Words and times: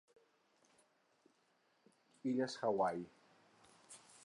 Illes 2.31 2.57
Hawaii. 2.63 3.07